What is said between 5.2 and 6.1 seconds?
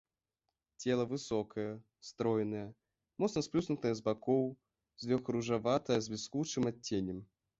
ружаватае